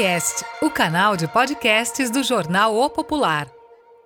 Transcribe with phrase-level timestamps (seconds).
[0.00, 3.46] Popcast, o canal de podcasts do jornal O Popular.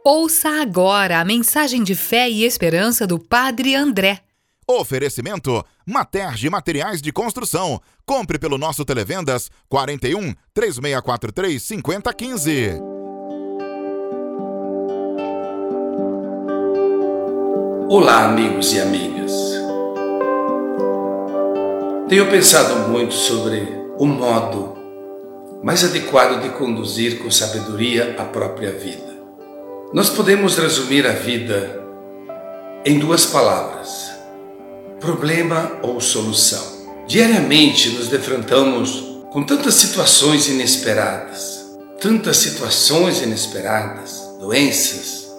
[0.04, 4.20] Ouça agora a mensagem de fé e esperança do Padre André.
[4.66, 7.80] Oferecimento: Materge Materiais de Construção.
[8.04, 12.80] Compre pelo nosso Televendas 41 3643 5015.
[17.88, 19.32] Olá, amigos e amigas.
[22.08, 24.83] Tenho pensado muito sobre o modo
[25.64, 29.14] mais adequado de conduzir com sabedoria a própria vida.
[29.94, 31.82] Nós podemos resumir a vida
[32.84, 34.10] em duas palavras:
[35.00, 36.62] problema ou solução.
[37.06, 41.64] Diariamente nos defrontamos com tantas situações inesperadas,
[41.98, 45.34] tantas situações inesperadas, doenças,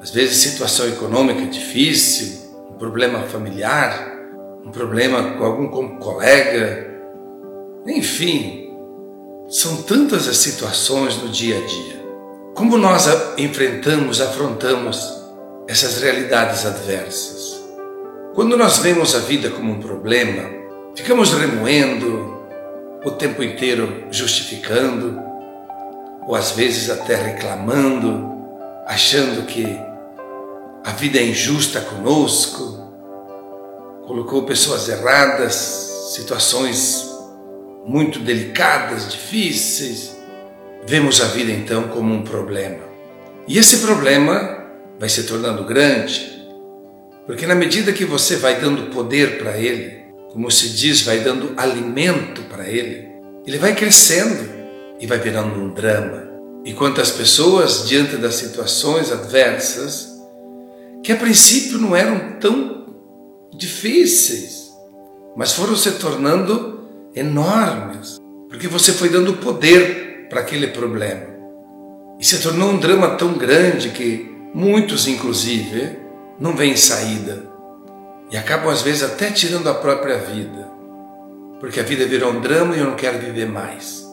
[0.00, 4.12] às vezes situação econômica difícil, um problema familiar,
[4.64, 6.86] um problema com algum colega,
[7.84, 8.65] enfim,
[9.56, 12.04] são tantas as situações no dia a dia.
[12.54, 13.06] Como nós
[13.38, 15.14] enfrentamos, afrontamos
[15.66, 17.58] essas realidades adversas?
[18.34, 20.42] Quando nós vemos a vida como um problema,
[20.94, 22.36] ficamos remoendo
[23.02, 25.18] o tempo inteiro, justificando,
[26.28, 28.30] ou às vezes até reclamando,
[28.86, 29.64] achando que
[30.84, 32.78] a vida é injusta conosco,
[34.06, 35.54] colocou pessoas erradas,
[36.14, 37.15] situações
[37.86, 40.16] muito delicadas, difíceis,
[40.86, 42.84] vemos a vida então como um problema.
[43.46, 44.66] E esse problema
[44.98, 46.44] vai se tornando grande,
[47.26, 51.54] porque na medida que você vai dando poder para ele, como se diz, vai dando
[51.56, 53.08] alimento para ele,
[53.46, 54.48] ele vai crescendo
[55.00, 56.26] e vai virando um drama.
[56.64, 60.08] E quantas pessoas, diante das situações adversas,
[61.02, 62.86] que a princípio não eram tão
[63.54, 64.72] difíceis,
[65.36, 66.75] mas foram se tornando
[67.16, 71.26] enormes, porque você foi dando poder para aquele problema.
[72.20, 75.98] E se tornou um drama tão grande que muitos, inclusive,
[76.38, 77.42] não veem saída
[78.30, 80.68] e acabam às vezes até tirando a própria vida,
[81.58, 84.04] porque a vida virou um drama e eu não quero viver mais.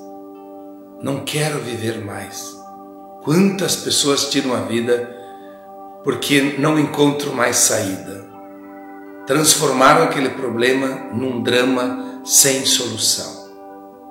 [1.02, 2.56] Não quero viver mais.
[3.24, 5.14] Quantas pessoas tiram a vida
[6.04, 8.33] porque não encontram mais saída?
[9.26, 13.44] Transformaram aquele problema num drama sem solução.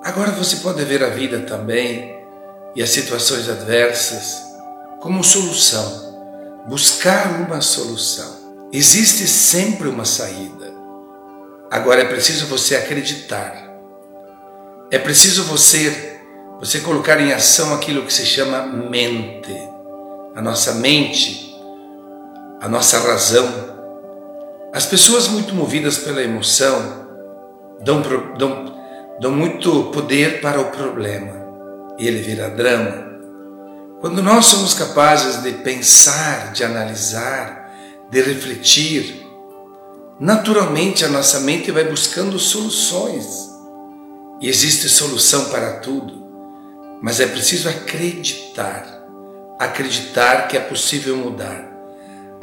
[0.03, 2.13] Agora você pode ver a vida também
[2.75, 4.41] e as situações adversas
[4.99, 8.43] como solução, buscar uma solução.
[8.71, 10.73] Existe sempre uma saída.
[11.69, 13.69] Agora é preciso você acreditar.
[14.89, 16.13] É preciso você
[16.59, 19.53] você colocar em ação aquilo que se chama mente.
[20.33, 21.53] A nossa mente,
[22.61, 23.72] a nossa razão.
[24.73, 27.07] As pessoas muito movidas pela emoção,
[27.81, 28.01] dão,
[28.37, 28.75] dão,
[29.19, 31.43] dão muito poder para o problema
[31.97, 33.13] ele vira drama.
[33.99, 37.71] Quando nós somos capazes de pensar, de analisar,
[38.09, 39.25] de refletir,
[40.19, 43.25] naturalmente a nossa mente vai buscando soluções.
[44.41, 46.21] E existe solução para tudo,
[47.01, 48.85] mas é preciso acreditar,
[49.57, 51.71] acreditar que é possível mudar,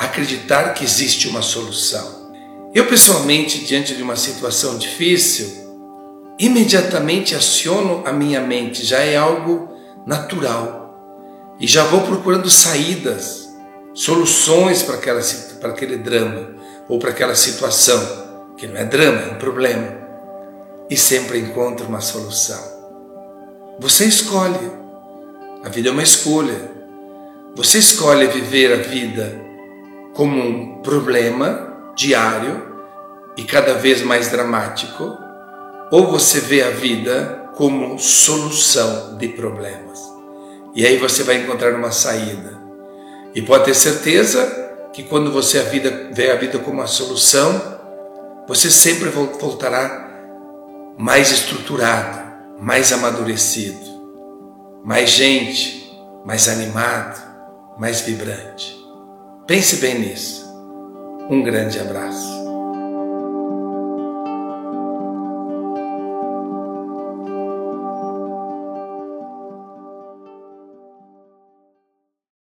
[0.01, 2.33] acreditar que existe uma solução.
[2.75, 5.47] Eu, pessoalmente, diante de uma situação difícil,
[6.39, 9.69] imediatamente aciono a minha mente, já é algo
[10.07, 11.55] natural.
[11.61, 13.51] E já vou procurando saídas,
[13.93, 15.21] soluções para, aquela,
[15.61, 16.49] para aquele drama
[16.89, 19.99] ou para aquela situação, que não é drama, é um problema.
[20.89, 22.63] E sempre encontro uma solução.
[23.79, 24.81] Você escolhe.
[25.63, 26.73] A vida é uma escolha.
[27.55, 29.40] Você escolhe viver a vida
[30.21, 32.63] como um problema diário
[33.39, 35.17] e cada vez mais dramático,
[35.91, 39.99] ou você vê a vida como solução de problemas.
[40.75, 42.61] E aí você vai encontrar uma saída.
[43.35, 44.45] E pode ter certeza
[44.93, 47.81] que quando você a vida, vê a vida como uma solução,
[48.47, 50.07] você sempre voltará
[50.99, 52.21] mais estruturado,
[52.61, 55.91] mais amadurecido, mais gente,
[56.27, 57.19] mais animado,
[57.79, 58.80] mais vibrante.
[59.51, 60.49] Pense bem nisso.
[61.29, 62.40] Um grande abraço.